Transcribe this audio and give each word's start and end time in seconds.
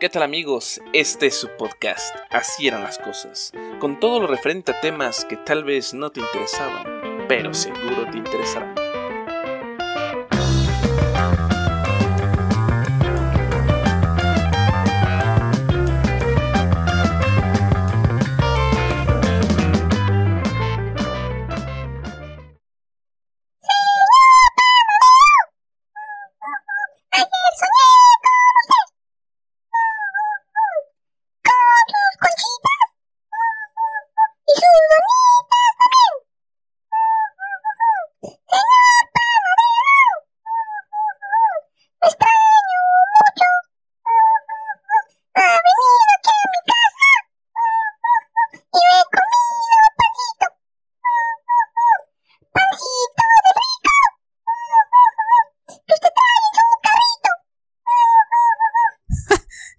¿Qué 0.00 0.08
tal 0.08 0.24
amigos? 0.24 0.80
Este 0.92 1.28
es 1.28 1.36
su 1.36 1.48
podcast, 1.56 2.14
Así 2.28 2.66
eran 2.66 2.82
las 2.82 2.98
cosas, 2.98 3.52
con 3.78 4.00
todo 4.00 4.18
lo 4.20 4.26
referente 4.26 4.72
a 4.72 4.80
temas 4.80 5.24
que 5.24 5.36
tal 5.36 5.62
vez 5.62 5.94
no 5.94 6.10
te 6.10 6.18
interesaban, 6.20 7.26
pero 7.28 7.54
seguro 7.54 8.10
te 8.10 8.18
interesarán. 8.18 8.83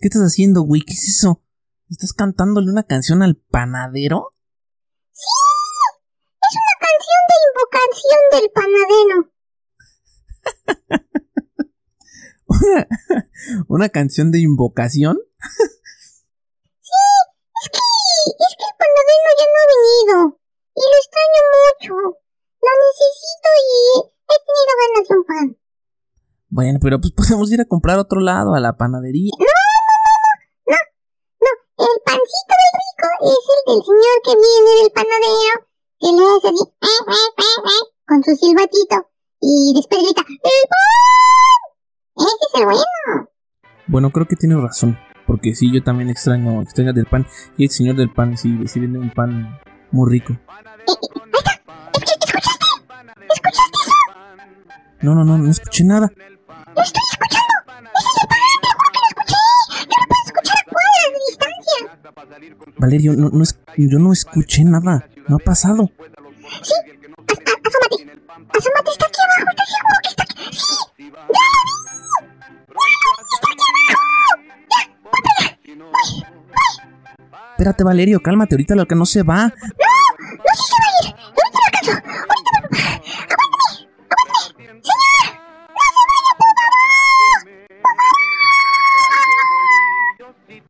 ¿Qué 0.06 0.10
estás 0.10 0.22
haciendo, 0.22 0.62
güey? 0.62 0.82
¿Qué 0.86 0.94
es 0.94 1.18
eso? 1.18 1.42
¿Estás 1.90 2.14
cantándole 2.14 2.70
una 2.70 2.84
canción 2.84 3.24
al 3.24 3.38
panadero? 3.38 4.36
Sí, 5.10 5.26
es 6.46 6.54
una 6.62 6.76
canción 6.86 7.22
de 7.26 7.38
invocación 7.50 8.22
del 8.30 8.48
panadero. 8.54 9.18
¿Una, 12.46 12.88
¿Una 13.68 13.90
canción 13.90 14.30
de 14.30 14.42
invocación? 14.42 15.18
sí, 16.82 17.02
es 17.64 17.70
que, 17.72 17.82
es 17.82 18.54
que 18.60 18.66
el 18.70 18.78
panadero 18.78 19.30
ya 19.40 19.48
no 19.50 19.58
ha 19.58 19.66
venido. 19.74 20.38
Y 20.76 20.86
lo 20.86 20.98
extraño 21.02 21.42
mucho. 21.58 21.98
Lo 22.62 22.72
necesito 22.86 23.50
y 23.58 24.06
he 24.06 24.38
tenido 24.46 24.72
ganas 24.78 25.02
de 25.10 25.18
un 25.18 25.26
pan. 25.26 25.48
Bueno, 26.50 26.78
pero 26.80 27.02
pues 27.02 27.12
podemos 27.12 27.52
ir 27.52 27.60
a 27.60 27.66
comprar 27.66 27.98
a 27.98 28.02
otro 28.02 28.22
lado, 28.22 28.54
a 28.54 28.60
la 28.60 28.78
panadería. 28.78 29.32
No, 29.40 29.55
el 31.86 32.00
pancito 32.06 32.54
del 32.62 32.74
rico 32.82 33.08
es 33.22 33.44
el 33.54 33.62
del 33.70 33.82
señor 33.86 34.18
que 34.26 34.34
viene 34.34 34.72
del 34.82 34.92
panadero, 34.92 35.56
que 36.00 36.10
le 36.12 36.24
hace 36.26 36.48
así, 36.50 36.64
eh, 36.82 37.02
eh, 37.08 37.60
eh, 37.66 37.84
con 38.08 38.24
su 38.24 38.36
silbatito, 38.36 38.98
y 39.42 39.74
después 39.76 40.02
grita, 40.02 40.22
¡El 40.28 40.64
pan! 40.74 41.60
Ese 42.18 42.46
es 42.48 42.60
el 42.60 42.66
bueno. 42.66 43.30
Bueno, 43.88 44.10
creo 44.12 44.28
que 44.28 44.36
tiene 44.36 44.56
razón, 44.60 44.98
porque 45.28 45.54
sí, 45.54 45.72
yo 45.72 45.84
también 45.84 46.10
extraño, 46.10 46.62
extraño 46.62 46.94
del 46.94 47.06
pan, 47.06 47.28
y 47.58 47.66
el 47.66 47.70
señor 47.70 47.96
del 47.96 48.12
pan 48.12 48.38
sí, 48.38 48.50
sí 48.68 48.80
vende 48.80 49.00
un 49.00 49.12
pan 49.12 49.60
muy 49.92 50.10
rico. 50.12 50.34
¿Escuchaste? 51.94 52.66
¿Escuchaste 53.30 53.78
eso? 53.84 53.94
No, 55.02 55.14
no, 55.14 55.24
no, 55.24 55.38
no 55.38 55.52
escuché 55.52 55.84
nada. 55.84 56.12
¡Lo 56.76 56.82
estoy 56.82 57.04
escuchando! 57.12 57.45
Valerio, 62.86 63.14
no, 63.14 63.30
no 63.30 63.42
es, 63.42 63.58
yo 63.78 63.98
no 63.98 64.14
escuché 64.14 64.64
nada. 64.64 65.10
No 65.28 65.38
ha 65.38 65.40
pasado. 65.40 65.90
Sí, 66.62 66.74
asómate. 67.66 68.20
Asómate, 68.54 68.92
está 68.92 69.06
aquí 69.08 69.20
abajo, 69.26 69.50
estoy 69.50 69.66
seguro 69.74 69.98
que 70.04 70.10
está 70.10 70.24
aquí. 70.24 70.36
¡Sí! 70.52 70.76
¡Ya 71.00 71.10
lo 71.10 71.26
vi! 71.66 71.74
¡Ya! 72.70 73.10
¡Está 73.34 73.48
aquí 73.52 73.66
abajo! 73.72 74.04
¡Ya! 74.70 74.82
¡Voy 75.02 75.20
para 75.24 75.34
allá! 75.40 75.58
¡Voy! 75.66 75.80
¡Voy! 75.82 77.42
Espérate, 77.54 77.84
Valerio, 77.84 78.22
cálmate, 78.22 78.54
ahorita 78.54 78.76
lo 78.76 78.86
que 78.86 78.94
no 78.94 79.08
se 79.08 79.24
va. 79.24 79.52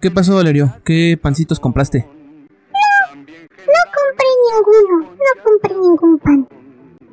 ¿Qué 0.05 0.11
pasó, 0.11 0.35
Valerio? 0.35 0.71
¿Qué 0.83 1.17
pancitos 1.19 1.59
compraste? 1.59 2.07
No 2.07 3.81
compré 3.97 4.27
ninguno. 4.53 5.09
No 5.09 5.43
compré 5.43 5.73
ningún 5.73 6.19
pan. 6.19 6.47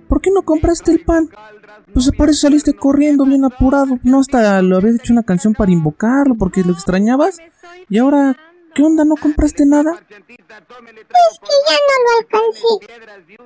¿Por 0.07 0.21
qué 0.21 0.31
no 0.31 0.43
compraste 0.43 0.91
el 0.93 1.03
pan? 1.03 1.31
Pues 1.95 2.11
por 2.11 2.29
eso 2.29 2.43
saliste 2.43 2.75
corriendo 2.75 3.25
bien 3.25 3.47
apurado. 3.47 3.99
No 4.03 4.21
hasta 4.21 4.61
lo 4.61 4.77
habías 4.77 4.97
hecho 4.97 5.15
una 5.15 5.23
canción 5.23 5.55
para 5.55 5.73
invocarlo 5.73 6.35
porque 6.35 6.65
lo 6.65 6.75
extrañabas. 6.75 7.39
Y 7.89 7.97
ahora, 7.97 8.37
¿qué 8.75 8.83
onda? 8.83 9.07
¿No 9.07 9.15
compraste 9.17 9.65
nada? 9.65 9.93
Es 10.11 10.19
que 10.19 11.55
ya 11.69 11.79
no 11.89 11.95
lo 12.05 12.11
alcancé. 12.19 12.73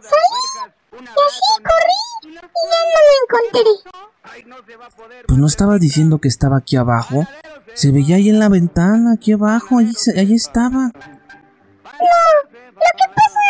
Salí 0.01 0.41
y 0.91 1.05
así 1.05 1.55
corrí 1.63 2.01
y 2.25 2.34
ya 2.34 2.81
no 2.91 2.99
lo 3.07 3.13
encontré. 3.23 3.71
Pues 5.28 5.39
no 5.39 5.47
estabas 5.47 5.81
diciendo 5.81 6.19
que 6.19 6.27
estaba 6.27 6.57
aquí 6.57 6.75
abajo. 6.75 7.25
Se 7.76 7.92
veía 7.92 8.16
ahí 8.16 8.28
en 8.31 8.38
la 8.41 8.48
ventana, 8.48 9.12
aquí 9.14 9.32
abajo, 9.32 9.78
ahí, 9.78 9.92
se- 9.92 10.19
ahí 10.19 10.32
estaba. 10.34 10.91
No, 10.97 12.19
lo 12.72 12.91
que 12.98 13.06
pasa 13.14 13.41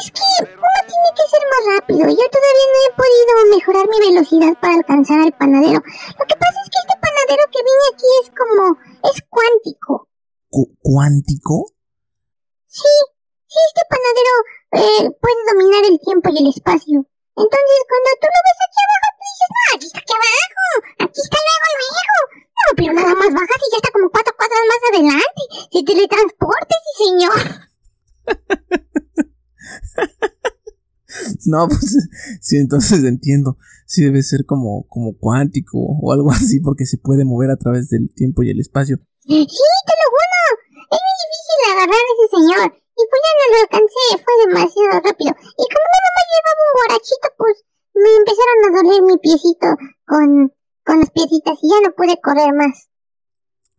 es 0.00 0.10
que 0.12 0.26
uno 0.52 0.78
tiene 0.86 1.10
que 1.16 1.24
ser 1.32 1.42
más 1.48 1.62
rápido. 1.80 2.04
Yo 2.12 2.24
todavía 2.28 2.66
no 2.74 2.78
he 2.84 2.92
podido 3.00 3.32
mejorar 3.56 3.84
mi 3.88 3.98
velocidad 4.12 4.52
para 4.60 4.74
alcanzar 4.74 5.18
al 5.20 5.32
panadero. 5.32 5.80
Lo 5.80 6.24
que 6.28 6.36
pasa 6.36 6.58
es 6.60 6.68
que 6.68 6.78
este 6.84 6.96
panadero 7.00 7.44
que 7.52 7.60
viene 7.64 7.84
aquí 7.92 8.08
es 8.20 8.28
como... 8.36 8.62
es 9.10 9.16
cuántico. 9.32 10.08
Cu- 10.50 10.72
¿Cuántico? 10.82 11.56
Sí, 12.68 12.94
sí, 13.48 13.58
este 13.72 13.82
panadero 13.88 14.34
eh, 14.76 15.04
puede 15.20 15.40
dominar 15.48 15.82
el 15.88 15.98
tiempo 16.04 16.28
y 16.32 16.36
el 16.42 16.48
espacio. 16.52 16.98
Entonces, 17.34 17.78
cuando 17.90 18.10
tú 18.20 18.26
lo 18.28 18.40
ves 18.44 18.60
aquí 18.62 18.80
abajo, 18.84 19.08
tú 19.16 19.22
dices, 19.24 19.48
no, 19.50 19.60
aquí 19.74 19.86
está 19.88 20.00
aquí 20.04 20.14
abajo, 20.14 20.64
aquí 21.08 21.20
está 21.24 21.38
luego, 21.48 21.68
luego. 21.80 22.03
Teletransporte, 25.84 26.74
sí, 26.96 27.04
señor. 27.04 27.32
No, 31.46 31.68
pues 31.68 31.96
sí, 32.40 32.56
entonces 32.56 33.04
entiendo. 33.04 33.56
Sí 33.86 34.02
debe 34.02 34.22
ser 34.22 34.46
como, 34.46 34.86
como 34.88 35.16
cuántico 35.16 35.78
o 35.78 36.12
algo 36.12 36.30
así 36.32 36.60
porque 36.60 36.86
se 36.86 36.98
puede 36.98 37.24
mover 37.24 37.50
a 37.50 37.56
través 37.56 37.88
del 37.88 38.12
tiempo 38.14 38.42
y 38.42 38.50
el 38.50 38.60
espacio. 38.60 38.98
Sí, 39.20 39.46
te 39.46 39.94
lo 40.00 40.06
juro. 40.10 40.42
Es 40.90 41.00
muy 41.00 41.16
difícil 41.22 41.58
agarrar 41.70 42.00
a 42.02 42.12
ese 42.14 42.26
señor. 42.34 42.64
Y 42.94 43.02
pues 43.10 43.20
ya 43.24 43.32
no 43.34 43.44
lo 43.50 43.58
alcancé, 43.62 44.04
fue 44.22 44.34
demasiado 44.46 44.94
rápido. 45.02 45.32
Y 45.34 45.64
como 45.66 45.86
nada 45.94 46.10
más 46.14 46.26
llevaba 46.30 46.62
un 46.64 46.74
guarachito, 46.78 47.28
pues 47.38 47.54
me 47.94 48.10
empezaron 48.22 48.58
a 48.62 48.70
doler 48.74 49.02
mi 49.02 49.16
piecito 49.18 49.68
con, 50.06 50.26
con 50.86 51.00
las 51.00 51.10
piecitas 51.10 51.58
y 51.60 51.66
ya 51.70 51.78
no 51.82 51.94
pude 51.94 52.14
correr 52.22 52.54
más. 52.54 52.86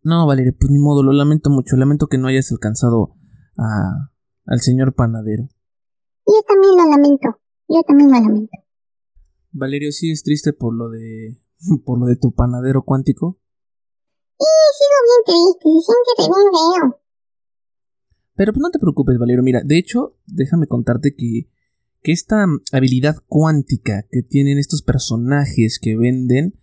No, 0.05 0.27
Valeria, 0.27 0.53
pues 0.57 0.69
ni 0.69 0.77
modo, 0.77 1.01
lo 1.01 1.11
lamento 1.11 1.49
mucho. 1.49 1.75
Lamento 1.77 2.05
que 2.05 2.19
no 2.19 2.27
hayas 2.27 2.51
alcanzado 2.51 3.15
a, 3.57 4.11
al 4.45 4.59
señor 4.61 4.93
panadero. 4.93 5.49
Yo 6.27 6.41
también 6.47 6.77
lo 6.77 6.91
lamento. 6.91 7.39
Yo 7.67 7.81
también 7.81 8.11
lo 8.11 8.19
lamento. 8.19 8.51
Valerio, 9.51 9.91
sí 9.91 10.11
es 10.11 10.21
triste 10.21 10.53
por 10.53 10.75
lo 10.75 10.89
de 10.89 11.41
por 11.85 11.99
lo 11.99 12.05
de 12.05 12.17
tu 12.17 12.33
panadero 12.33 12.83
cuántico. 12.83 13.39
Y 14.37 14.45
sigo 14.77 14.99
bien 15.07 15.57
triste, 15.57 15.69
se 15.81 15.91
siente 15.91 16.35
bien 16.35 16.91
feo. 16.91 17.01
Pero 18.35 18.53
pues 18.53 18.61
no 18.61 18.69
te 18.69 18.79
preocupes, 18.79 19.17
Valerio. 19.17 19.41
Mira, 19.41 19.63
de 19.63 19.79
hecho, 19.79 20.19
déjame 20.27 20.67
contarte 20.67 21.15
que, 21.15 21.49
que 22.03 22.11
esta 22.11 22.45
habilidad 22.73 23.15
cuántica 23.27 24.05
que 24.11 24.21
tienen 24.21 24.59
estos 24.59 24.83
personajes 24.83 25.79
que 25.81 25.97
venden, 25.97 26.59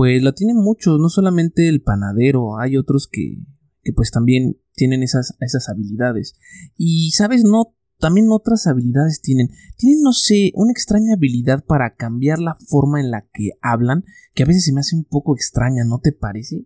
pues 0.00 0.22
la 0.22 0.32
tienen 0.32 0.56
muchos, 0.56 0.98
no 0.98 1.10
solamente 1.10 1.68
el 1.68 1.82
panadero, 1.82 2.58
hay 2.58 2.78
otros 2.78 3.06
que, 3.06 3.44
que 3.82 3.92
pues 3.92 4.10
también 4.10 4.56
tienen 4.72 5.02
esas, 5.02 5.36
esas 5.40 5.68
habilidades. 5.68 6.40
Y, 6.74 7.10
¿sabes? 7.10 7.44
No, 7.44 7.76
también 7.98 8.32
otras 8.32 8.66
habilidades 8.66 9.20
tienen. 9.20 9.50
Tienen, 9.76 10.00
no 10.00 10.14
sé, 10.14 10.52
una 10.54 10.72
extraña 10.72 11.16
habilidad 11.16 11.62
para 11.66 11.96
cambiar 11.96 12.38
la 12.38 12.56
forma 12.66 12.98
en 12.98 13.10
la 13.10 13.28
que 13.28 13.60
hablan, 13.60 14.06
que 14.32 14.44
a 14.44 14.46
veces 14.46 14.64
se 14.64 14.72
me 14.72 14.80
hace 14.80 14.96
un 14.96 15.04
poco 15.04 15.34
extraña, 15.34 15.84
¿no 15.84 16.00
te 16.00 16.12
parece? 16.12 16.64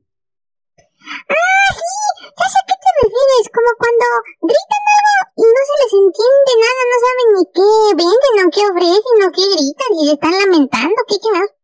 ¡Ah, 1.26 1.70
sí! 1.74 2.38
Ya 2.38 2.46
a 2.46 2.62
qué 2.70 2.76
te 2.78 2.90
refieres. 3.02 3.50
Como 3.50 3.70
cuando 3.82 4.06
gritan 4.46 4.84
algo 4.94 5.42
y 5.42 5.46
no 5.50 5.62
se 5.66 5.74
les 5.82 5.92
entiende 6.06 6.52
nada, 6.62 6.80
no 6.86 6.96
saben 7.02 7.28
ni 7.34 7.44
qué 7.50 7.72
venden 7.98 8.34
o 8.46 8.50
qué 8.54 8.62
ofrecen 8.62 9.18
o 9.26 9.28
qué 9.34 9.44
gritan 9.58 9.90
y 9.90 10.02
se 10.06 10.12
están 10.14 10.34
lamentando. 10.38 11.02
¿Qué 11.10 11.18
chingados? 11.18 11.63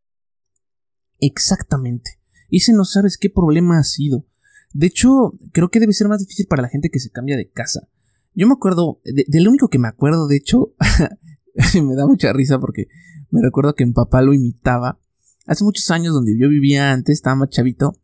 Exactamente. 1.20 2.18
Ese 2.50 2.72
no 2.72 2.84
sabes 2.84 3.16
qué 3.18 3.30
problema 3.30 3.78
ha 3.78 3.84
sido. 3.84 4.26
De 4.72 4.86
hecho, 4.86 5.34
creo 5.52 5.70
que 5.70 5.80
debe 5.80 5.92
ser 5.92 6.08
más 6.08 6.20
difícil 6.20 6.46
para 6.46 6.62
la 6.62 6.68
gente 6.68 6.90
que 6.90 7.00
se 7.00 7.10
cambia 7.10 7.36
de 7.36 7.50
casa. 7.50 7.88
Yo 8.34 8.46
me 8.46 8.54
acuerdo, 8.54 9.00
del 9.04 9.48
único 9.48 9.68
que 9.68 9.78
me 9.78 9.88
acuerdo, 9.88 10.28
de 10.28 10.36
hecho, 10.36 10.74
me 11.82 11.94
da 11.94 12.06
mucha 12.06 12.32
risa 12.32 12.58
porque 12.58 12.88
me 13.30 13.42
recuerdo 13.42 13.74
que 13.74 13.86
mi 13.86 13.92
papá 13.92 14.22
lo 14.22 14.32
imitaba. 14.32 15.00
Hace 15.46 15.64
muchos 15.64 15.90
años 15.90 16.14
donde 16.14 16.38
yo 16.38 16.48
vivía 16.48 16.92
antes, 16.92 17.14
estaba 17.14 17.36
más 17.36 17.50
chavito, 17.50 17.98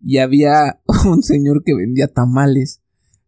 y 0.00 0.18
había 0.18 0.80
un 1.06 1.22
señor 1.22 1.62
que 1.64 1.74
vendía 1.74 2.08
tamales. 2.08 2.82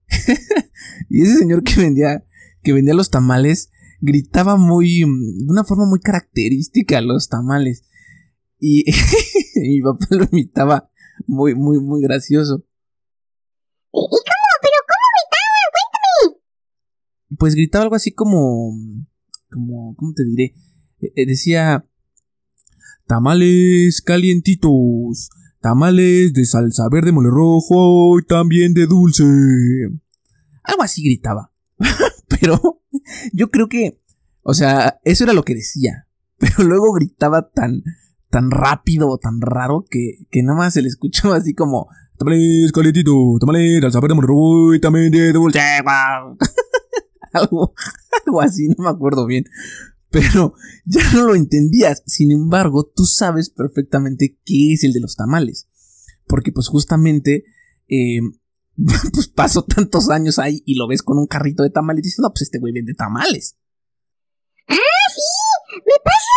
y 1.09 1.23
ese 1.23 1.37
señor 1.37 1.63
que 1.63 1.81
vendía, 1.81 2.25
que 2.63 2.73
vendía 2.73 2.95
los 2.95 3.11
tamales, 3.11 3.71
gritaba 4.01 4.57
muy, 4.57 5.01
de 5.01 5.47
una 5.47 5.65
forma 5.65 5.87
muy 5.87 6.01
característica 6.01 7.01
los 7.01 7.29
tamales. 7.29 7.85
Y, 8.63 8.85
mi 9.57 9.81
papá 9.81 10.07
lo 10.11 10.25
imitaba 10.31 10.91
muy, 11.27 11.55
muy, 11.55 11.81
muy 11.81 12.03
gracioso. 12.03 12.63
¿Y 13.93 13.93
cómo? 13.93 14.51
¿Pero 14.63 14.77
cómo 14.87 15.07
gritaba? 15.17 15.63
Cuéntame. 15.73 16.41
Pues 17.39 17.55
gritaba 17.55 17.85
algo 17.85 17.97
así 17.97 18.13
como, 18.13 18.73
como, 19.51 19.97
¿cómo 19.97 20.13
te 20.15 20.25
diré? 20.25 20.55
Eh, 21.01 21.13
eh, 21.17 21.27
decía, 21.27 21.87
tamales 23.07 24.03
calientitos, 24.03 25.31
tamales 25.61 26.33
de 26.35 26.45
salsa 26.45 26.85
verde 26.91 27.13
mole 27.13 27.31
rojo 27.31 28.19
y 28.19 28.25
también 28.25 28.75
de 28.75 28.87
dulce. 28.87 29.25
Algo 30.63 30.83
así 30.83 31.03
gritaba. 31.03 31.53
Pero 32.29 32.83
yo 33.33 33.51
creo 33.51 33.69
que, 33.69 34.01
o 34.43 34.55
sea, 34.55 35.01
eso 35.05 35.25
era 35.25 35.33
lo 35.33 35.45
que 35.45 35.55
decía. 35.55 36.07
Pero 36.39 36.65
luego 36.65 36.93
gritaba 36.93 37.51
tan, 37.51 37.83
tan 38.31 38.51
rápido 38.51 39.09
o 39.09 39.19
tan 39.19 39.41
raro 39.41 39.85
que, 39.91 40.27
que 40.31 40.43
nada 40.43 40.59
más 40.59 40.75
se 40.75 40.83
le 40.83 40.89
escuchaba 40.89 41.37
así 41.37 41.55
como 41.55 41.89
tamales 42.17 42.73
calientito, 42.73 43.13
tamales 43.41 43.83
al 43.83 43.93
saber 43.93 44.13
de 44.13 44.79
también 44.81 45.11
de 45.11 45.33
dulce. 45.33 45.59
algo, 47.33 47.75
algo 48.27 48.41
así, 48.41 48.69
no 48.69 48.85
me 48.85 48.91
acuerdo 48.91 49.27
bien. 49.27 49.45
Pero 50.11 50.55
ya 50.85 51.03
no 51.13 51.27
lo 51.27 51.35
entendías. 51.35 52.03
Sin 52.07 52.33
embargo, 52.33 52.85
tú 52.85 53.05
sabes 53.05 53.51
perfectamente 53.51 54.39
qué 54.45 54.73
es 54.73 54.85
el 54.85 54.93
de 54.93 55.01
los 55.01 55.17
tamales. 55.17 55.69
Porque 56.27 56.53
pues 56.53 56.69
justamente 56.69 57.45
eh, 57.89 58.21
pues 59.13 59.29
pasó 59.29 59.63
tantos 59.63 60.11
años 60.11 60.39
ahí 60.39 60.63
y 60.67 60.75
lo 60.75 60.89
ves 60.89 61.03
con 61.03 61.19
un 61.19 61.27
carrito 61.27 61.63
de 61.63 61.71
tamales 61.71 62.01
y 62.01 62.09
dices, 62.09 62.21
no, 62.21 62.31
pues 62.31 62.43
este 62.43 62.59
güey 62.59 62.73
vende 62.73 62.95
tamales. 62.95 63.57
Ah, 64.69 64.75
sí, 64.75 65.77
me 65.77 65.95
pasó 66.05 66.31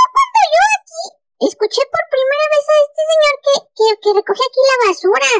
escuché 1.47 1.81
por 1.91 2.03
primera 2.13 2.45
vez 2.53 2.65
a 2.69 2.75
este 2.83 3.01
señor 3.11 3.35
que, 3.43 3.53
que, 4.01 4.09
recoge 4.15 4.43
aquí 4.43 4.61
la 4.69 4.77
basura. 4.87 5.31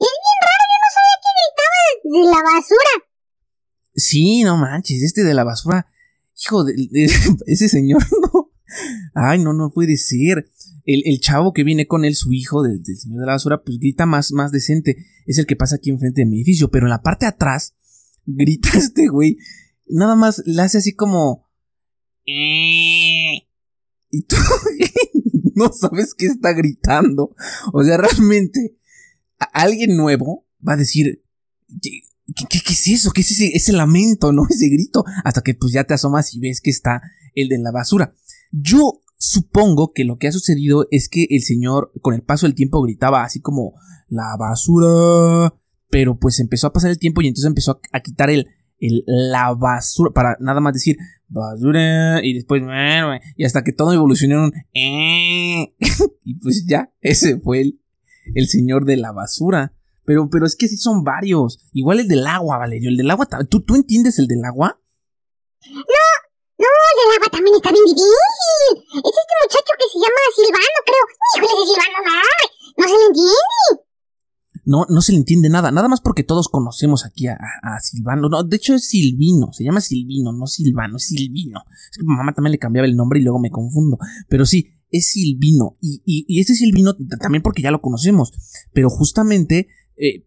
Es 0.00 0.14
bien 0.24 0.38
raro, 0.46 0.64
yo 0.70 0.78
no 0.80 0.90
sabía 0.96 1.16
que 1.22 1.30
gritaba 1.38 1.78
de, 2.04 2.24
la 2.30 2.40
basura. 2.52 2.92
Sí, 3.94 4.42
no 4.44 4.56
manches, 4.56 5.02
este 5.02 5.24
de 5.24 5.34
la 5.34 5.44
basura. 5.44 5.86
Hijo 6.42 6.64
de, 6.64 6.74
ese 7.46 7.68
señor, 7.68 8.02
no. 8.32 8.52
Ay, 9.14 9.38
no, 9.40 9.52
no 9.52 9.70
puede 9.70 9.96
ser. 9.96 10.50
El, 10.86 11.02
el, 11.04 11.20
chavo 11.20 11.52
que 11.52 11.64
viene 11.64 11.86
con 11.86 12.04
él, 12.04 12.14
su 12.14 12.32
hijo 12.32 12.62
del, 12.62 12.82
señor 12.84 13.20
de 13.20 13.26
la 13.26 13.32
basura, 13.32 13.62
pues 13.62 13.78
grita 13.78 14.06
más, 14.06 14.32
más 14.32 14.52
decente. 14.52 14.96
Es 15.26 15.38
el 15.38 15.46
que 15.46 15.56
pasa 15.56 15.76
aquí 15.76 15.90
enfrente 15.90 16.22
de 16.22 16.26
mi 16.26 16.36
edificio. 16.36 16.70
Pero 16.70 16.86
en 16.86 16.90
la 16.90 17.02
parte 17.02 17.26
de 17.26 17.30
atrás, 17.30 17.74
grita 18.24 18.70
este 18.78 19.08
güey. 19.08 19.36
Nada 19.86 20.14
más 20.14 20.42
le 20.46 20.62
hace 20.62 20.78
así 20.78 20.94
como. 20.94 21.48
Eh". 22.26 23.46
Y 24.12 24.22
tú 24.22 24.36
no 25.54 25.72
sabes 25.72 26.14
qué 26.14 26.26
está 26.26 26.52
gritando. 26.52 27.34
O 27.72 27.82
sea, 27.82 27.96
realmente, 27.96 28.76
alguien 29.52 29.96
nuevo 29.96 30.46
va 30.66 30.74
a 30.74 30.78
decir. 30.78 31.22
¿Qué, 32.48 32.58
es 32.68 32.86
eso? 32.86 33.10
¿Qué 33.10 33.22
es 33.22 33.30
ese, 33.32 33.56
ese 33.56 33.72
lamento, 33.72 34.32
no? 34.32 34.42
Ese 34.50 34.68
grito. 34.68 35.04
Hasta 35.24 35.42
que 35.42 35.54
pues 35.54 35.72
ya 35.72 35.84
te 35.84 35.94
asomas 35.94 36.32
y 36.34 36.40
ves 36.40 36.60
que 36.60 36.70
está 36.70 37.02
el 37.34 37.48
de 37.48 37.58
la 37.58 37.72
basura. 37.72 38.14
Yo 38.52 39.00
supongo 39.16 39.92
que 39.92 40.04
lo 40.04 40.16
que 40.16 40.28
ha 40.28 40.32
sucedido 40.32 40.86
es 40.90 41.08
que 41.08 41.26
el 41.30 41.42
señor 41.42 41.92
con 42.00 42.14
el 42.14 42.22
paso 42.22 42.46
del 42.46 42.54
tiempo 42.54 42.82
gritaba 42.82 43.24
así 43.24 43.40
como 43.40 43.74
la 44.08 44.36
basura. 44.38 45.54
Pero 45.90 46.18
pues 46.18 46.38
empezó 46.38 46.68
a 46.68 46.72
pasar 46.72 46.90
el 46.90 46.98
tiempo 46.98 47.20
y 47.20 47.28
entonces 47.28 47.48
empezó 47.48 47.80
a, 47.92 48.00
quitar 48.00 48.30
el, 48.30 48.46
el, 48.80 49.04
la 49.06 49.54
basura 49.54 50.10
para 50.12 50.36
nada 50.40 50.60
más 50.60 50.72
decir 50.72 50.96
basura 51.28 52.24
y 52.24 52.34
después 52.34 52.62
y 53.36 53.44
hasta 53.44 53.62
que 53.62 53.72
todo 53.72 53.90
un 54.02 54.52
eh, 54.74 55.74
y 56.24 56.34
pues 56.40 56.66
ya 56.66 56.92
ese 57.00 57.38
fue 57.38 57.60
el, 57.60 57.80
el 58.34 58.48
señor 58.48 58.84
de 58.84 58.96
la 58.96 59.12
basura 59.12 59.74
pero, 60.10 60.28
pero 60.28 60.44
es 60.44 60.56
que 60.56 60.66
sí 60.66 60.76
son 60.76 61.04
varios. 61.04 61.60
Igual 61.72 62.00
el 62.00 62.08
del 62.08 62.26
agua, 62.26 62.58
Valerio. 62.58 62.90
El 62.90 62.96
del 62.96 63.08
agua. 63.12 63.28
¿Tú, 63.48 63.60
¿Tú 63.62 63.76
entiendes 63.76 64.18
el 64.18 64.26
del 64.26 64.44
agua? 64.44 64.80
No, 65.70 66.10
no, 66.58 66.66
el 66.66 66.96
del 66.98 67.14
agua 67.14 67.30
también 67.30 67.54
está 67.54 67.70
bien 67.70 67.84
difícil. 67.84 68.74
Es 68.90 69.14
este 69.14 69.34
muchacho 69.38 69.72
que 69.78 69.86
se 69.86 69.98
llama 70.02 70.20
Silvano, 70.34 70.78
creo. 70.82 71.04
Híjole, 71.36 71.62
ese 71.62 71.70
Silvano, 71.70 71.98
no, 72.02 72.18
no 72.76 72.84
se 72.90 72.96
le 72.98 73.06
entiende. 73.06 73.89
No, 74.64 74.86
no 74.88 75.00
se 75.00 75.12
le 75.12 75.18
entiende 75.18 75.48
nada, 75.48 75.70
nada 75.70 75.88
más 75.88 76.00
porque 76.00 76.22
todos 76.22 76.48
conocemos 76.48 77.04
aquí 77.04 77.26
a, 77.26 77.38
Silvano. 77.82 78.28
No, 78.28 78.42
de 78.42 78.56
hecho 78.56 78.74
es 78.74 78.88
Silvino, 78.88 79.52
se 79.52 79.64
llama 79.64 79.80
Silvino, 79.80 80.32
no 80.32 80.46
Silvano, 80.46 80.96
es 80.96 81.04
Silvino. 81.04 81.62
Es 81.90 81.98
que 81.98 82.04
mamá 82.04 82.32
también 82.34 82.52
le 82.52 82.58
cambiaba 82.58 82.86
el 82.86 82.96
nombre 82.96 83.20
y 83.20 83.22
luego 83.22 83.38
me 83.38 83.50
confundo. 83.50 83.98
Pero 84.28 84.44
sí, 84.46 84.68
es 84.90 85.10
Silvino. 85.10 85.76
Y, 85.80 86.02
y, 86.04 86.24
y 86.28 86.40
este 86.40 86.54
Silvino 86.54 86.94
también 87.20 87.42
porque 87.42 87.62
ya 87.62 87.70
lo 87.70 87.80
conocemos. 87.80 88.32
Pero 88.72 88.90
justamente 88.90 89.68
eh, 89.96 90.26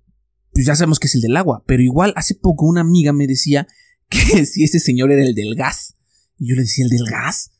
pues 0.54 0.68
ya 0.68 0.76
sabemos 0.76 1.00
que 1.00 1.08
es 1.08 1.16
el 1.16 1.22
del 1.22 1.36
agua, 1.36 1.64
pero 1.66 1.82
igual 1.82 2.14
hace 2.16 2.36
poco 2.36 2.68
una 2.68 2.82
amiga 2.82 3.12
me 3.12 3.28
decía 3.28 3.68
que 4.10 4.46
si 4.46 4.64
ese 4.64 4.80
señor 4.80 5.12
era 5.12 5.24
el 5.24 5.36
del 5.36 5.56
gas. 5.56 5.96
Y 6.38 6.50
yo 6.50 6.56
le 6.56 6.62
decía, 6.62 6.86
¿el 6.86 6.92
del 6.92 7.06
gas? 7.06 7.52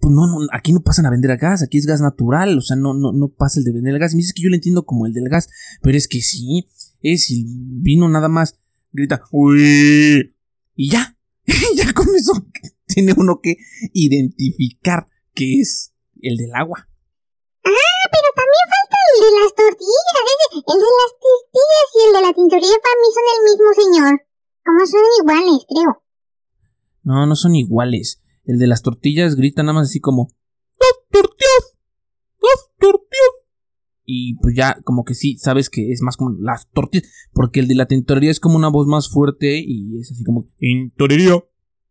Pues 0.00 0.14
no, 0.14 0.26
no, 0.26 0.46
aquí 0.52 0.72
no 0.72 0.80
pasan 0.80 1.06
a 1.06 1.10
vender 1.10 1.32
a 1.32 1.36
gas, 1.36 1.62
aquí 1.62 1.78
es 1.78 1.86
gas 1.86 2.00
natural, 2.00 2.56
o 2.56 2.60
sea, 2.60 2.76
no, 2.76 2.94
no, 2.94 3.12
no 3.12 3.28
pasa 3.28 3.58
el 3.58 3.64
de 3.64 3.72
vender 3.72 3.94
el 3.94 4.00
gas. 4.00 4.14
Me 4.14 4.18
dice 4.18 4.32
que 4.34 4.42
yo 4.42 4.48
lo 4.48 4.54
entiendo 4.54 4.84
como 4.84 5.06
el 5.06 5.12
del 5.12 5.28
gas, 5.28 5.48
pero 5.82 5.96
es 5.96 6.06
que 6.06 6.20
sí, 6.20 6.68
es 7.00 7.30
el 7.30 7.44
vino 7.46 8.08
nada 8.08 8.28
más, 8.28 8.58
grita, 8.92 9.22
uy, 9.32 10.34
y 10.74 10.90
ya, 10.90 11.16
ya 11.74 11.92
con 11.92 12.06
eso 12.14 12.32
tiene 12.86 13.12
uno 13.16 13.40
que 13.42 13.56
identificar 13.92 15.08
que 15.34 15.60
es 15.60 15.92
el 16.22 16.36
del 16.36 16.54
agua. 16.54 16.88
Ah, 17.64 18.06
pero 18.12 18.28
también 18.34 18.64
falta 18.70 18.96
el 19.12 19.20
de 19.22 19.30
las 19.40 19.54
tortillas. 19.54 20.08
El 20.54 20.78
de 20.78 20.92
las 20.98 21.12
tortillas 21.18 21.88
y 21.94 22.00
el 22.06 22.12
de 22.14 22.22
la 22.22 22.32
tintorería 22.32 22.78
para 22.82 22.98
mí 22.98 23.08
son 23.14 23.26
el 23.34 23.42
mismo 23.44 23.68
señor. 23.74 24.12
Como 24.64 24.86
son 24.86 25.02
iguales, 25.20 25.66
creo. 25.68 26.02
No, 27.02 27.26
no 27.26 27.36
son 27.36 27.54
iguales. 27.54 28.20
El 28.48 28.58
de 28.58 28.66
las 28.66 28.80
tortillas 28.80 29.36
grita 29.36 29.62
nada 29.62 29.74
más 29.74 29.90
así 29.90 30.00
como... 30.00 30.32
¡Las 30.80 31.10
tortillas! 31.10 31.76
¡Las 32.40 32.70
tortillas! 32.78 33.34
Y 34.06 34.36
pues 34.36 34.56
ya 34.56 34.78
como 34.84 35.04
que 35.04 35.14
sí, 35.14 35.36
sabes 35.36 35.68
que 35.68 35.92
es 35.92 36.00
más 36.00 36.16
como 36.16 36.34
las 36.40 36.66
tortillas. 36.70 37.12
Porque 37.34 37.60
el 37.60 37.68
de 37.68 37.74
la 37.74 37.84
tintorería 37.84 38.30
es 38.30 38.40
como 38.40 38.56
una 38.56 38.68
voz 38.68 38.86
más 38.86 39.10
fuerte 39.10 39.62
y 39.62 39.98
es 40.00 40.10
así 40.10 40.24
como... 40.24 40.48
Tintorería. 40.56 41.44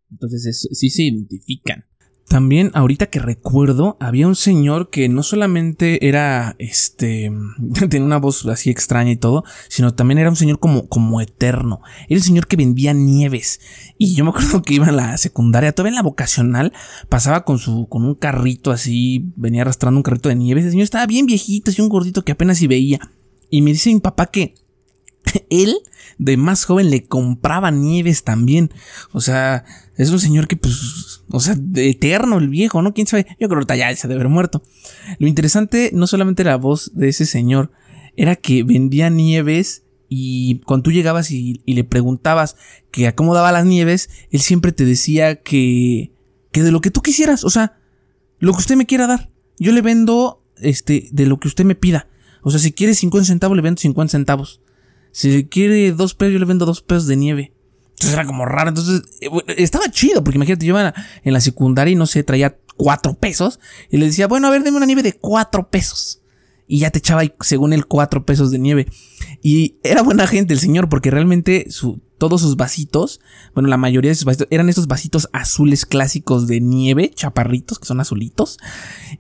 Entonces 0.10 0.68
sí 0.72 0.90
se 0.90 1.04
identifican. 1.04 1.86
También, 2.28 2.72
ahorita 2.74 3.06
que 3.06 3.20
recuerdo, 3.20 3.96
había 4.02 4.28
un 4.28 4.36
señor 4.36 4.90
que 4.90 5.08
no 5.08 5.24
solamente 5.24 6.10
era, 6.10 6.58
este, 6.60 7.32
tenía 7.90 8.06
una 8.06 8.18
voz 8.18 8.46
así 8.48 8.70
extraña 8.70 9.12
y 9.12 9.16
todo, 9.16 9.46
sino 9.70 9.94
también 9.94 10.18
era 10.18 10.30
un 10.30 10.36
señor 10.36 10.60
como, 10.60 10.90
como 10.90 11.22
eterno. 11.22 11.82
Era 12.10 12.18
el 12.18 12.24
señor 12.24 12.48
que 12.48 12.58
vendía 12.58 12.94
nieves. 12.94 13.62
Y 13.98 14.14
yo 14.14 14.26
me 14.26 14.32
acuerdo 14.32 14.62
que 14.62 14.74
iba 14.74 14.88
a 14.88 14.92
la 14.92 15.18
secundaria, 15.18 15.72
todavía 15.72 15.92
en 15.92 15.96
la 15.96 16.04
vocacional, 16.04 16.74
pasaba 17.08 17.46
con 17.46 17.60
su, 17.60 17.88
con 17.88 18.04
un 18.04 18.16
carrito 18.16 18.72
así, 18.72 19.32
venía 19.38 19.62
arrastrando 19.62 19.98
un 19.98 20.04
carrito 20.04 20.28
de 20.28 20.36
nieves. 20.36 20.66
El 20.66 20.72
señor 20.72 20.84
estaba 20.84 21.06
bien 21.06 21.28
viejito, 21.28 21.72
así 21.72 21.82
un 21.82 21.90
gordito 21.90 22.26
que 22.26 22.34
apenas 22.34 22.58
si 22.58 22.68
veía. 22.68 23.00
Y 23.50 23.62
me 23.62 23.72
dice 23.72 23.94
mi 23.94 24.02
papá 24.02 24.26
que 24.26 24.54
él, 25.50 25.76
de 26.18 26.38
más 26.38 26.66
joven, 26.66 26.90
le 26.90 27.04
compraba 27.04 27.72
nieves 27.72 28.24
también. 28.24 28.72
O 29.12 29.22
sea, 29.22 29.66
es 29.96 30.10
un 30.10 30.20
señor 30.20 30.48
que, 30.48 30.56
pues, 30.56 31.24
o 31.30 31.40
sea, 31.40 31.56
de 31.58 31.90
eterno 31.90 32.38
el 32.38 32.50
viejo, 32.50 32.82
¿no? 32.82 32.94
¿Quién 32.94 33.08
sabe? 33.08 33.28
Yo 33.40 33.50
creo 33.50 33.66
que 33.66 33.78
ya 33.78 33.96
se 33.96 34.08
debe 34.08 34.22
haber 34.22 34.32
muerto. 34.32 34.64
Lo 35.20 35.28
interesante 35.28 35.92
no 35.94 36.08
solamente 36.08 36.44
la 36.44 36.58
voz 36.58 36.92
de 36.94 37.10
ese 37.10 37.26
señor, 37.26 37.72
era 38.16 38.36
que 38.36 38.64
vendía 38.64 39.10
nieves 39.10 39.84
y 40.10 40.60
cuando 40.66 40.84
tú 40.84 40.92
llegabas 40.92 41.32
y, 41.32 41.62
le 41.66 41.84
preguntabas 41.84 42.56
que 42.92 43.08
acomodaba 43.08 43.52
las 43.52 43.66
nieves, 43.66 44.10
él 44.32 44.42
siempre 44.42 44.72
te 44.72 44.86
decía 44.86 45.36
que, 45.36 46.12
que 46.52 46.64
de 46.64 46.72
lo 46.72 46.82
que 46.82 46.92
tú 46.92 47.02
quisieras, 47.02 47.44
o 47.44 47.50
sea, 47.50 47.78
lo 48.40 48.54
que 48.54 48.60
usted 48.60 48.76
me 48.76 48.86
quiera 48.86 49.08
dar. 49.08 49.30
Yo 49.60 49.72
le 49.72 49.82
vendo, 49.82 50.44
este, 50.58 51.10
de 51.12 51.26
lo 51.26 51.40
que 51.40 51.48
usted 51.48 51.66
me 51.66 51.76
pida. 51.76 52.08
O 52.42 52.52
sea, 52.52 52.60
si 52.60 52.72
quiere 52.72 52.94
50 52.94 53.26
centavos, 53.26 53.56
le 53.56 53.64
vendo 53.64 53.82
50 53.82 54.12
centavos. 54.12 54.62
Si 55.12 55.46
quiere 55.46 55.92
dos 55.92 56.14
pesos, 56.14 56.34
yo 56.34 56.40
le 56.40 56.46
vendo 56.46 56.66
dos 56.66 56.82
pesos 56.82 57.08
de 57.08 57.16
nieve. 57.16 57.54
Entonces 57.92 58.14
era 58.14 58.26
como 58.26 58.46
raro. 58.46 58.70
Entonces 58.70 59.02
eh, 59.22 59.30
estaba 59.58 59.90
chido, 59.90 60.24
porque 60.24 60.38
imagínate, 60.38 60.66
yo 60.66 60.78
iba 60.78 60.94
en 61.24 61.34
la 61.34 61.42
secundaria 61.42 61.94
y 61.94 61.96
no 61.96 62.06
sé, 62.06 62.24
traía 62.24 62.58
cuatro 62.76 63.16
pesos. 63.16 63.60
Y 63.90 63.98
le 63.98 64.06
decía, 64.06 64.28
bueno, 64.28 64.48
a 64.48 64.52
ver, 64.52 64.64
deme 64.64 64.78
una 64.78 64.86
nieve 64.86 65.04
de 65.04 65.14
cuatro 65.14 65.70
pesos. 65.70 66.22
Y 66.68 66.80
ya 66.80 66.92
te 66.92 67.00
echaba 67.00 67.24
según 67.40 67.74
él 67.74 67.86
cuatro 67.86 68.26
pesos 68.26 68.52
de 68.52 68.60
nieve. 68.60 68.88
Y 69.42 69.76
era 69.84 70.02
buena 70.02 70.28
gente 70.28 70.54
el 70.54 70.60
señor 70.60 70.90
porque 70.90 71.12
realmente 71.12 71.68
su, 71.70 72.02
todos 72.18 72.42
sus 72.42 72.58
vasitos, 72.58 73.20
bueno, 73.54 73.70
la 73.70 73.78
mayoría 73.78 74.10
de 74.10 74.16
sus 74.16 74.26
vasitos 74.26 74.48
eran 74.50 74.70
esos 74.70 74.88
vasitos 74.88 75.30
azules 75.34 75.86
clásicos 75.86 76.48
de 76.48 76.60
nieve, 76.60 77.12
chaparritos, 77.14 77.80
que 77.80 77.86
son 77.86 78.00
azulitos. 78.00 78.58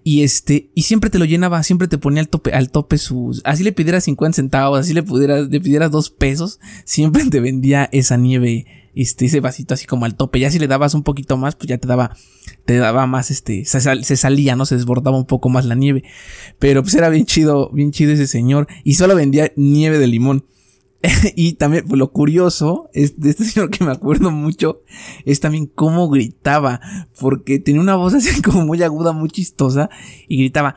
Y 0.03 0.23
este, 0.23 0.71
y 0.73 0.83
siempre 0.83 1.09
te 1.09 1.19
lo 1.19 1.25
llenaba, 1.25 1.63
siempre 1.63 1.87
te 1.87 1.97
ponía 1.97 2.21
al 2.21 2.29
tope, 2.29 2.51
al 2.53 2.69
tope 2.71 2.97
sus, 2.97 3.41
así 3.45 3.63
le 3.63 3.71
pidieras 3.71 4.05
50 4.05 4.35
centavos, 4.35 4.79
así 4.79 4.93
le 4.93 5.03
pudieras, 5.03 5.47
le 5.49 5.61
pidieras 5.61 5.91
dos 5.91 6.09
pesos, 6.09 6.59
siempre 6.85 7.25
te 7.25 7.39
vendía 7.39 7.87
esa 7.91 8.17
nieve, 8.17 8.65
este, 9.01 9.25
ese 9.25 9.39
vasito 9.39 9.73
así 9.73 9.85
como 9.85 10.05
al 10.05 10.15
tope. 10.15 10.39
Ya 10.39 10.51
si 10.51 10.59
le 10.59 10.67
dabas 10.67 10.93
un 10.93 11.03
poquito 11.03 11.37
más, 11.37 11.55
pues 11.55 11.69
ya 11.69 11.77
te 11.77 11.87
daba, 11.87 12.15
te 12.65 12.77
daba 12.77 13.05
más, 13.05 13.31
este, 13.31 13.65
se, 13.65 14.17
salía, 14.17 14.55
¿no? 14.55 14.65
Se 14.65 14.75
desbordaba 14.75 15.17
un 15.17 15.25
poco 15.25 15.49
más 15.49 15.65
la 15.65 15.75
nieve. 15.75 16.03
Pero 16.59 16.81
pues 16.81 16.95
era 16.95 17.09
bien 17.09 17.25
chido, 17.25 17.69
bien 17.71 17.91
chido 17.91 18.11
ese 18.11 18.27
señor. 18.27 18.67
Y 18.83 18.95
solo 18.95 19.15
vendía 19.15 19.51
nieve 19.55 19.99
de 19.99 20.07
limón. 20.07 20.45
y 21.35 21.53
también 21.53 21.85
pues, 21.87 21.99
lo 21.99 22.11
curioso 22.11 22.89
es 22.93 23.19
de 23.19 23.29
este 23.29 23.45
señor 23.45 23.69
que 23.69 23.83
me 23.83 23.91
acuerdo 23.91 24.31
mucho 24.31 24.81
es 25.25 25.39
también 25.39 25.67
cómo 25.67 26.09
gritaba, 26.09 26.81
porque 27.19 27.59
tenía 27.59 27.81
una 27.81 27.95
voz 27.95 28.15
así 28.15 28.41
como 28.43 28.65
muy 28.65 28.81
aguda, 28.81 29.11
muy 29.11 29.29
chistosa 29.29 29.89
y 30.27 30.37
gritaba, 30.37 30.75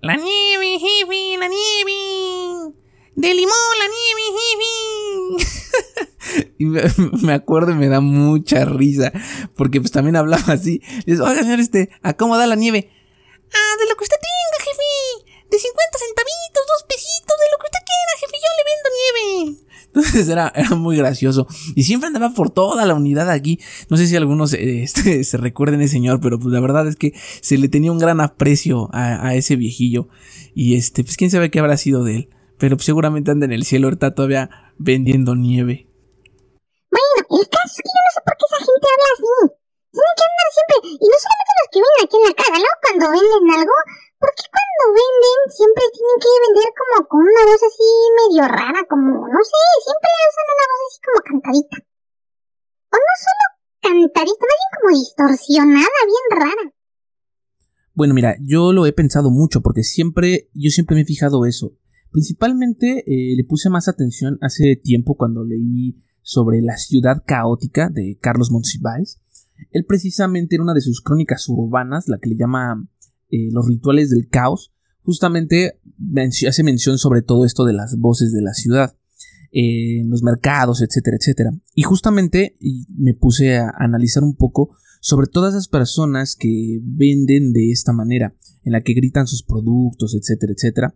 "La 0.00 0.16
nieve, 0.16 0.78
jefe, 0.78 1.38
la 1.38 1.48
nieve. 1.48 2.74
De 3.14 3.34
limón, 3.34 3.54
la 3.78 3.86
nieve, 3.86 5.38
jefe." 5.38 5.59
y 6.58 6.64
me, 7.22 7.32
acuerdo 7.32 7.72
y 7.72 7.74
me 7.74 7.88
da 7.88 8.00
mucha 8.00 8.64
risa, 8.64 9.12
porque 9.56 9.80
pues 9.80 9.92
también 9.92 10.16
hablaba 10.16 10.54
así. 10.54 10.82
dice, 11.06 11.22
"Oiga, 11.22 11.42
señor, 11.42 11.60
este, 11.60 11.90
¿a 12.02 12.12
da 12.12 12.46
la 12.46 12.56
nieve?" 12.56 12.90
"Ah, 13.52 13.74
de 13.78 13.88
lo 13.88 13.96
que 13.96 14.04
usted 14.04 14.16
tenga, 14.20 14.64
jefe." 14.64 15.30
De 15.50 15.58
50 15.58 15.98
centavitos, 15.98 16.62
dos 16.68 16.84
pesitos, 16.88 17.36
de 17.36 17.50
lo 17.50 17.58
que 17.58 17.66
usted 17.66 17.82
quiera, 17.90 18.12
jefe, 18.20 18.36
yo 18.38 18.50
le 18.56 18.64
vendo 18.70 18.88
nieve. 19.00 19.70
Entonces 19.92 20.28
era, 20.28 20.52
era 20.54 20.76
muy 20.76 20.96
gracioso. 20.96 21.46
Y 21.74 21.82
siempre 21.82 22.06
andaba 22.06 22.32
por 22.32 22.50
toda 22.50 22.86
la 22.86 22.94
unidad 22.94 23.28
aquí. 23.30 23.58
No 23.88 23.96
sé 23.96 24.06
si 24.06 24.16
algunos 24.16 24.52
este, 24.58 25.24
se 25.24 25.36
recuerden 25.36 25.80
ese 25.80 25.92
señor, 25.92 26.20
pero 26.20 26.38
pues 26.38 26.52
la 26.52 26.60
verdad 26.60 26.86
es 26.86 26.96
que 26.96 27.14
se 27.40 27.58
le 27.58 27.68
tenía 27.68 27.92
un 27.92 27.98
gran 27.98 28.20
aprecio 28.20 28.88
a, 28.92 29.34
ese 29.34 29.56
viejillo. 29.56 30.08
Y 30.54 30.76
este, 30.76 31.04
pues 31.04 31.16
quién 31.16 31.30
sabe 31.30 31.50
qué 31.50 31.58
habrá 31.58 31.76
sido 31.76 32.04
de 32.04 32.16
él. 32.16 32.28
Pero 32.60 32.78
seguramente 32.78 33.30
anda 33.30 33.46
en 33.46 33.52
el 33.52 33.64
cielo, 33.64 33.88
ahorita 33.88 34.14
todavía 34.14 34.74
vendiendo 34.78 35.34
nieve. 35.34 35.88
Bueno, 36.92 37.40
el 37.40 37.48
caso 37.48 37.72
es 37.72 37.82
que 37.82 37.90
yo 37.90 38.02
no 38.04 38.12
sé 38.14 38.20
por 38.20 38.34
qué 38.36 38.44
esa 38.46 38.60
gente 38.60 38.86
habla 38.92 39.08
así. 39.16 39.32
Tienen 39.90 40.14
que 40.14 40.24
andar 40.28 40.48
siempre, 40.54 40.76
y 41.00 41.06
no 41.10 41.16
solamente 41.18 41.52
los 41.58 41.68
que 41.72 41.78
vienen 41.80 42.00
aquí 42.04 42.16
en 42.20 42.26
la 42.28 42.34
casa, 42.38 42.56
¿no? 42.60 42.70
Cuando 42.84 43.04
venden 43.10 43.46
algo, 43.58 43.76
¿Por 44.20 44.28
qué 44.36 44.44
cuando 44.52 44.84
venden 45.00 45.38
siempre 45.48 45.84
tienen 45.96 46.18
que 46.20 46.28
vender 46.44 46.68
como 46.76 47.08
con 47.08 47.20
una 47.24 47.42
voz 47.48 47.62
así 47.64 47.88
medio 48.20 48.44
rara? 48.52 48.80
Como, 48.84 49.16
no 49.16 49.40
sé, 49.40 49.60
siempre 49.80 50.10
usan 50.28 50.46
una 50.52 50.66
voz 50.68 50.82
así 50.84 50.98
como 51.00 51.18
cantadita. 51.24 51.76
O 52.92 52.96
no 53.00 53.14
solo 53.24 53.44
cantadita, 53.80 54.44
más 54.44 54.58
bien 54.60 54.72
como 54.76 54.90
distorsionada, 55.00 55.98
bien 56.04 56.26
rara. 56.36 56.64
Bueno, 57.96 58.12
mira, 58.12 58.36
yo 58.44 58.74
lo 58.74 58.84
he 58.84 58.92
pensado 58.92 59.30
mucho 59.30 59.62
porque 59.62 59.84
siempre, 59.84 60.50
yo 60.52 60.68
siempre 60.68 60.96
me 60.96 61.02
he 61.02 61.08
fijado 61.08 61.46
eso. 61.46 61.72
Principalmente 62.10 63.04
eh, 63.06 63.36
le 63.36 63.44
puse 63.44 63.70
más 63.70 63.88
atención 63.88 64.38
hace 64.40 64.76
tiempo 64.76 65.16
cuando 65.16 65.44
leí 65.44 66.02
sobre 66.22 66.60
la 66.60 66.76
ciudad 66.76 67.22
caótica 67.26 67.88
de 67.88 68.18
Carlos 68.20 68.50
Monsiváis. 68.50 69.20
Él 69.70 69.84
precisamente 69.86 70.56
era 70.56 70.64
una 70.64 70.74
de 70.74 70.80
sus 70.80 71.00
crónicas 71.00 71.48
urbanas, 71.48 72.08
la 72.08 72.18
que 72.18 72.30
le 72.30 72.36
llama 72.36 72.88
eh, 73.30 73.48
los 73.52 73.68
rituales 73.68 74.10
del 74.10 74.28
caos, 74.28 74.72
justamente 75.02 75.80
hace 76.48 76.62
mención 76.62 76.98
sobre 76.98 77.22
todo 77.22 77.44
esto 77.44 77.64
de 77.64 77.72
las 77.72 77.96
voces 77.98 78.32
de 78.32 78.42
la 78.42 78.54
ciudad, 78.54 78.96
en 79.52 80.08
los 80.10 80.22
mercados, 80.22 80.82
etcétera, 80.82 81.16
etcétera. 81.18 81.50
Y 81.74 81.82
justamente 81.82 82.56
me 82.96 83.14
puse 83.14 83.58
a 83.58 83.72
analizar 83.78 84.22
un 84.22 84.36
poco 84.36 84.76
sobre 85.00 85.26
todas 85.26 85.54
esas 85.54 85.68
personas 85.68 86.36
que 86.36 86.80
venden 86.82 87.52
de 87.52 87.70
esta 87.70 87.92
manera, 87.92 88.34
en 88.64 88.72
la 88.72 88.82
que 88.82 88.94
gritan 88.94 89.26
sus 89.26 89.42
productos, 89.42 90.14
etcétera, 90.14 90.52
etcétera. 90.52 90.94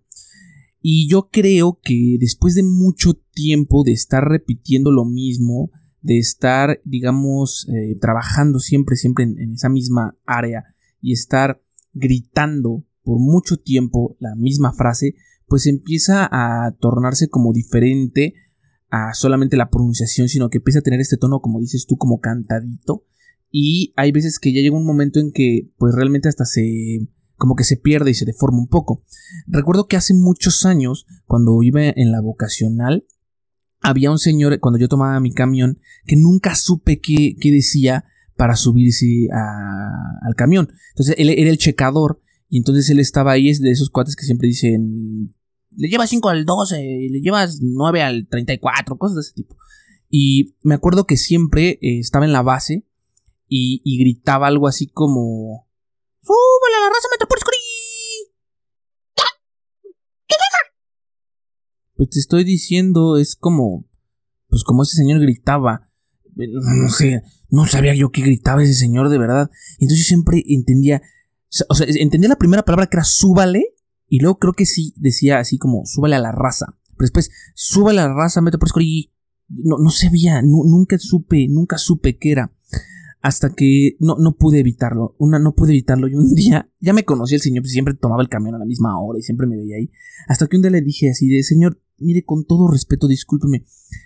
Y 0.87 1.09
yo 1.09 1.31
creo 1.33 1.81
que 1.83 2.19
después 2.21 2.55
de 2.55 2.63
mucho 2.63 3.15
tiempo 3.33 3.85
de 3.85 3.93
estar 3.93 4.23
repitiendo 4.23 4.93
lo 4.93 5.07
mismo, 5.07 5.71
de 6.03 6.19
estar, 6.19 6.83
digamos, 6.85 7.67
eh, 7.71 7.97
trabajando 7.99 8.59
siempre, 8.59 8.97
siempre 8.97 9.25
en, 9.25 9.55
esa 9.55 9.71
misma 9.71 10.15
área 10.27 10.65
y 11.01 11.15
estar 11.15 11.63
gritando 11.95 12.85
por 13.03 13.19
mucho 13.19 13.57
tiempo 13.57 14.19
la 14.21 14.35
misma 14.35 14.75
frase, 14.75 15.15
pues 15.49 15.67
empieza 15.67 16.29
a 16.31 16.73
tornarse 16.73 17.31
como 17.31 17.55
diferente 17.55 18.35
a 18.91 19.15
solamente 19.15 19.57
la 19.57 19.71
pronunciación, 19.71 20.29
sino 20.29 20.51
que 20.51 20.59
empieza 20.59 20.81
a 20.81 20.83
tener 20.83 21.01
este 21.01 21.17
tono, 21.17 21.41
como 21.41 21.61
dices 21.61 21.87
tú, 21.87 21.97
como 21.97 22.21
cantadito. 22.21 23.07
Y 23.51 23.95
hay 23.97 24.13
veces 24.13 24.39
que 24.39 24.53
ya 24.53 24.61
llega 24.61 24.77
un 24.77 24.85
momento 24.85 25.19
en 25.19 25.33
que, 25.33 25.71
pues 25.79 25.95
realmente 25.95 26.29
hasta 26.29 26.45
se, 26.45 27.09
como 27.37 27.57
que 27.57 27.65
se 27.65 27.77
pierde 27.77 28.11
y 28.11 28.15
se 28.15 28.25
deforma 28.25 28.59
un 28.59 28.69
poco. 28.69 29.05
Recuerdo 29.47 29.87
que 29.87 29.97
hace 29.97 30.15
muchos 30.15 30.65
años, 30.65 31.07
cuando 31.27 31.63
iba 31.63 31.83
en 31.83 32.13
la 32.13 32.21
vocacional, 32.21 33.07
había 33.81 34.11
un 34.11 34.19
señor, 34.19 34.59
cuando 34.61 34.79
yo 34.79 34.89
tomaba 34.89 35.21
mi 35.21 35.33
camión, 35.33 35.79
que 36.07 36.17
nunca 36.17 36.55
supe 36.55 37.01
qué, 37.01 37.37
qué 37.41 37.51
decía, 37.51 38.05
para 38.37 38.57
subirse 38.57 39.29
al 39.33 40.35
camión. 40.35 40.71
Entonces 40.91 41.15
él 41.19 41.31
era 41.31 41.51
el 41.51 41.59
checador 41.59 42.21
y 42.49 42.59
entonces 42.59 42.89
él 42.91 43.01
estaba 43.01 43.33
ahí, 43.33 43.49
es 43.49 43.61
de 43.61 43.71
esos 43.71 43.91
cuates 43.91 44.17
que 44.17 44.25
siempre 44.25 44.49
dicen, 44.49 45.35
le 45.77 45.89
llevas 45.89 46.11
5 46.11 46.29
al 46.29 46.45
12, 46.45 47.09
le 47.11 47.21
llevas 47.21 47.61
9 47.61 48.03
al 48.03 48.27
34, 48.29 48.97
cosas 48.97 49.17
de 49.17 49.21
ese 49.23 49.33
tipo. 49.35 49.57
Y 50.09 50.55
me 50.63 50.75
acuerdo 50.75 51.07
que 51.07 51.17
siempre 51.17 51.79
eh, 51.83 51.99
estaba 51.99 52.25
en 52.25 52.33
la 52.33 52.43
base 52.43 52.87
y, 53.49 53.99
gritaba 53.99 54.49
algo 54.49 54.67
así 54.67 54.87
como, 54.87 55.69
¡Súbale 56.25 56.77
a 56.77 56.81
la 56.81 56.89
raza 56.89 57.09
Metropolis 57.13 57.45
¿Qué? 59.15 59.23
¿Qué 60.27 60.35
es? 60.35 60.55
Pues 61.97 62.11
te 62.11 62.19
estoy 62.19 62.45
diciendo, 62.45 63.19
es 63.19 63.37
como, 63.37 63.87
pues 64.49 64.65
como 64.65 64.85
ese 64.85 64.97
señor 64.97 65.21
gritaba, 65.21 65.91
no 66.35 66.89
sé, 66.89 67.23
no 67.51 67.67
sabía 67.67 67.95
yo 67.95 68.11
qué 68.11 68.23
gritaba 68.23 68.63
ese 68.63 68.75
señor 68.75 69.11
de 69.11 69.19
verdad. 69.19 69.51
Entonces 69.79 69.99
yo 69.99 70.09
siempre 70.09 70.43
entendía, 70.47 71.03
o 71.69 71.75
sea, 71.75 71.87
entendía 71.89 72.31
la 72.31 72.39
primera 72.39 72.65
palabra 72.65 72.87
que 72.87 72.97
era 72.97 73.05
súbale, 73.05 73.75
y 74.09 74.21
luego 74.21 74.39
creo 74.39 74.53
que 74.55 74.67
sí 74.67 74.95
decía 74.97 75.39
así 75.39 75.59
como 75.59 75.85
súbale 75.85 76.17
a 76.17 76.21
la 76.21 76.33
raza. 76.33 76.79
Pero 76.97 77.07
después, 77.07 77.31
súbale 77.55 78.01
a 78.01 78.09
la 78.09 78.15
raza, 78.15 78.41
y 78.81 79.13
no, 79.49 79.77
no 79.79 79.91
sabía, 79.91 80.41
nunca 80.43 80.99
supe, 80.99 81.49
nunca 81.49 81.77
supe 81.77 82.19
qué 82.19 82.33
era. 82.33 82.53
Hasta 83.25 83.55
que 83.55 83.97
no, 84.01 84.17
no 84.19 84.37
pude 84.37 84.61
evitarlo, 84.61 85.17
una, 85.19 85.39
no 85.39 85.55
pude 85.55 85.73
evitarlo. 85.73 86.09
Y 86.09 86.15
un 86.15 86.35
día, 86.35 86.71
ya 86.79 86.93
me 86.93 87.05
conocí 87.05 87.35
el 87.35 87.41
señor, 87.41 87.63
pues 87.63 87.73
siempre 87.73 87.95
tomaba 87.95 88.23
el 88.23 88.29
camión 88.29 88.55
a 88.55 88.59
la 88.59 88.67
misma 88.67 89.01
hora 89.01 89.19
y 89.19 89.23
siempre 89.23 89.47
me 89.47 89.57
veía 89.57 89.77
ahí. 89.77 89.91
Hasta 90.29 90.47
que 90.47 90.57
un 90.57 90.63
día 90.63 90.71
le 90.71 90.83
dije 90.83 91.11
así 91.11 91.29
de, 91.29 91.43
señor, 91.43 91.81
mire, 91.99 92.25
con 92.25 92.45
todo 92.45 92.69
respeto, 92.69 93.09
discúlpeme, 93.09 93.65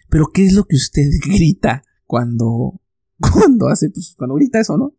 pero 0.09 0.29
¿qué 0.33 0.47
es 0.47 0.53
lo 0.53 0.65
que 0.65 0.77
usted 0.77 1.09
grita 1.27 1.83
cuando 2.07 2.81
cuando 3.21 3.69
hace, 3.69 3.91
pues, 3.91 4.15
cuando 4.17 4.37
grita 4.37 4.61
eso, 4.61 4.79
¿no? 4.79 4.95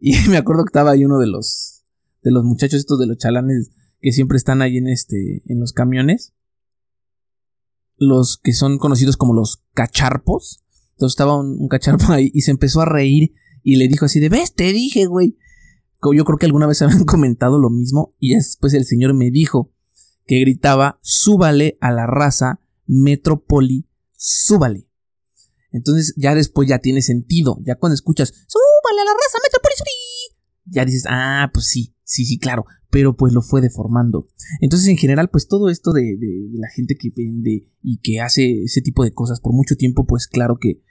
Y 0.00 0.16
me 0.28 0.36
acuerdo 0.36 0.64
que 0.64 0.70
estaba 0.70 0.90
ahí 0.90 1.04
uno 1.04 1.18
de 1.18 1.28
los, 1.28 1.84
de 2.22 2.30
los 2.30 2.44
muchachos 2.44 2.80
estos 2.80 2.98
de 2.98 3.06
los 3.06 3.18
chalanes 3.18 3.70
que 4.00 4.12
siempre 4.12 4.36
están 4.36 4.62
ahí 4.62 4.78
en 4.78 4.88
este, 4.88 5.42
en 5.46 5.60
los 5.60 5.72
camiones. 5.72 6.34
Los 7.96 8.36
que 8.36 8.52
son 8.52 8.78
conocidos 8.78 9.16
como 9.16 9.32
los 9.32 9.62
cacharpos. 9.74 10.60
Entonces 10.92 11.12
estaba 11.12 11.38
un, 11.38 11.68
cacharpo 11.68 12.12
ahí 12.12 12.30
y 12.34 12.40
se 12.40 12.50
empezó 12.50 12.80
a 12.80 12.84
reír 12.86 13.32
y 13.62 13.76
le 13.76 13.88
dijo 13.88 14.06
así 14.06 14.20
de, 14.20 14.28
ves, 14.28 14.54
te 14.54 14.72
dije, 14.72 15.06
güey. 15.06 15.36
Yo 16.14 16.24
creo 16.24 16.38
que 16.38 16.46
alguna 16.46 16.66
vez 16.66 16.82
habían 16.82 17.04
comentado 17.04 17.58
lo 17.58 17.70
mismo 17.70 18.14
y 18.18 18.34
después 18.34 18.74
el 18.74 18.84
señor 18.84 19.14
me 19.14 19.30
dijo 19.30 19.72
que 20.26 20.40
gritaba, 20.40 20.98
súbale 21.02 21.78
a 21.80 21.92
la 21.92 22.06
raza 22.06 22.60
Metropoli, 22.86 23.86
súbale. 24.16 24.88
Entonces 25.72 26.14
ya 26.16 26.34
después 26.34 26.68
ya 26.68 26.78
tiene 26.78 27.02
sentido. 27.02 27.58
Ya 27.64 27.76
cuando 27.76 27.94
escuchas, 27.94 28.28
súbale 28.28 29.00
a 29.00 29.04
la 29.04 29.12
raza, 29.12 29.38
Metropolis 29.42 29.82
Ya 30.66 30.84
dices, 30.84 31.04
ah, 31.08 31.50
pues 31.52 31.66
sí, 31.66 31.94
sí, 32.04 32.24
sí, 32.24 32.38
claro. 32.38 32.66
Pero 32.90 33.16
pues 33.16 33.32
lo 33.32 33.40
fue 33.40 33.62
deformando. 33.62 34.28
Entonces 34.60 34.88
en 34.88 34.98
general, 34.98 35.30
pues 35.30 35.48
todo 35.48 35.70
esto 35.70 35.92
de, 35.92 36.18
la 36.52 36.68
gente 36.68 36.96
que 36.96 37.10
vende 37.16 37.70
y 37.82 38.00
que 38.00 38.20
hace 38.20 38.64
ese 38.64 38.82
tipo 38.82 39.02
de 39.02 39.14
cosas 39.14 39.40
por 39.40 39.54
mucho 39.54 39.76
tiempo, 39.76 40.06
pues 40.06 40.26
claro 40.26 40.58
que, 40.60 40.82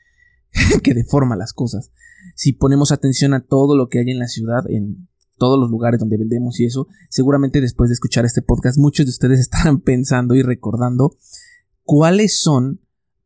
que 0.83 0.93
deforma 0.93 1.35
las 1.35 1.53
cosas. 1.53 1.91
Si 2.35 2.53
ponemos 2.53 2.91
atención 2.91 3.33
a 3.33 3.41
todo 3.41 3.75
lo 3.75 3.89
que 3.89 3.99
hay 3.99 4.09
en 4.09 4.19
la 4.19 4.27
ciudad, 4.27 4.63
en 4.69 5.07
todos 5.37 5.59
los 5.59 5.71
lugares 5.71 5.99
donde 5.99 6.17
vendemos 6.17 6.59
y 6.59 6.65
eso, 6.65 6.87
seguramente 7.09 7.61
después 7.61 7.89
de 7.89 7.95
escuchar 7.95 8.25
este 8.25 8.41
podcast, 8.41 8.77
muchos 8.77 9.05
de 9.05 9.11
ustedes 9.11 9.39
estarán 9.41 9.81
pensando 9.81 10.35
y 10.35 10.43
recordando 10.43 11.15
cuáles 11.83 12.39
son 12.39 12.81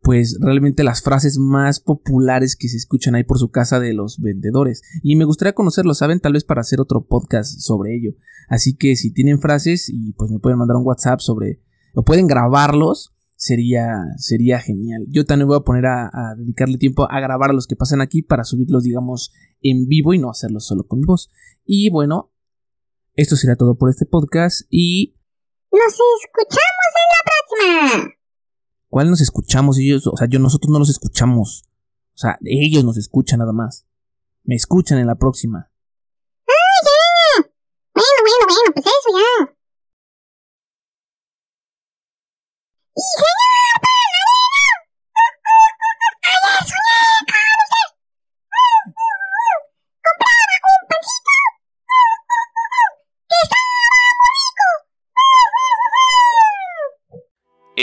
pues 0.05 0.37
realmente 0.39 0.83
las 0.83 1.01
frases 1.01 1.39
más 1.39 1.79
populares 1.79 2.55
que 2.55 2.69
se 2.69 2.77
escuchan 2.77 3.15
ahí 3.15 3.23
por 3.23 3.39
su 3.39 3.49
casa 3.49 3.79
de 3.79 3.91
los 3.93 4.19
vendedores. 4.19 4.83
Y 5.01 5.15
me 5.15 5.25
gustaría 5.25 5.55
conocerlos, 5.55 5.97
¿saben? 5.97 6.19
Tal 6.19 6.33
vez 6.33 6.43
para 6.43 6.61
hacer 6.61 6.79
otro 6.79 7.07
podcast 7.07 7.59
sobre 7.59 7.95
ello. 7.95 8.11
Así 8.47 8.75
que 8.75 8.95
si 8.95 9.11
tienen 9.11 9.41
frases 9.41 9.89
y 9.89 10.13
pues 10.13 10.29
me 10.29 10.37
pueden 10.37 10.59
mandar 10.59 10.77
un 10.77 10.85
WhatsApp 10.85 11.21
sobre, 11.21 11.63
o 11.95 12.03
pueden 12.03 12.27
grabarlos, 12.27 13.14
sería, 13.45 14.05
sería 14.17 14.59
genial. 14.59 15.05
Yo 15.09 15.25
también 15.25 15.47
voy 15.47 15.57
a 15.57 15.63
poner 15.63 15.85
a, 15.85 16.07
a, 16.07 16.35
dedicarle 16.35 16.77
tiempo 16.77 17.07
a 17.09 17.19
grabar 17.19 17.51
a 17.51 17.53
los 17.53 17.67
que 17.67 17.75
pasan 17.75 18.01
aquí 18.01 18.23
para 18.23 18.43
subirlos, 18.43 18.83
digamos, 18.83 19.31
en 19.61 19.87
vivo 19.87 20.13
y 20.13 20.19
no 20.19 20.31
hacerlos 20.31 20.65
solo 20.65 20.87
con 20.87 20.99
mi 20.99 21.05
voz. 21.05 21.31
Y 21.63 21.89
bueno, 21.91 22.31
esto 23.13 23.35
será 23.35 23.55
todo 23.55 23.77
por 23.77 23.89
este 23.89 24.05
podcast 24.05 24.61
y... 24.69 25.15
Nos 25.71 25.93
escuchamos 26.23 26.89
en 26.95 27.07
la 27.11 27.21
próxima. 27.29 28.15
¿Cuál 28.89 29.09
nos 29.09 29.21
escuchamos 29.21 29.77
ellos? 29.77 30.07
O 30.07 30.17
sea, 30.17 30.27
yo 30.27 30.39
nosotros 30.39 30.71
no 30.71 30.79
los 30.79 30.89
escuchamos. 30.89 31.65
O 32.13 32.17
sea, 32.17 32.37
ellos 32.43 32.83
nos 32.83 32.97
escuchan 32.97 33.39
nada 33.39 33.53
más. 33.53 33.85
Me 34.43 34.55
escuchan 34.55 34.97
en 34.97 35.07
la 35.07 35.15
próxima. 35.15 35.69
¡Ah, 36.47 36.79
ya! 36.83 37.51
Bueno, 37.93 38.09
bueno, 38.21 38.45
bueno, 38.47 38.71
pues 38.73 38.85
eso 38.85 39.19
ya. 39.19 39.55
¡Y 42.95 43.01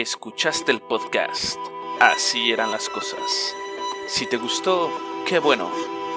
Escuchaste 0.02 0.72
el 0.72 0.80
podcast. 0.80 1.56
Así 2.00 2.50
eran 2.50 2.72
las 2.72 2.88
cosas. 2.88 3.54
Si 4.08 4.26
te 4.26 4.36
gustó, 4.36 4.90
qué 5.28 5.38
bueno. 5.38 5.70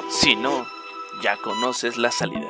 Si 0.10 0.36
no, 0.36 0.66
ya 1.22 1.38
conoces 1.38 1.96
la 1.96 2.10
salida. 2.10 2.48